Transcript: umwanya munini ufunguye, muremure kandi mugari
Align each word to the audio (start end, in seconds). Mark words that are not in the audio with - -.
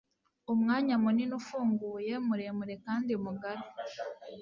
umwanya 0.53 0.93
munini 1.03 1.33
ufunguye, 1.39 2.13
muremure 2.27 2.75
kandi 2.85 3.11
mugari 3.23 3.65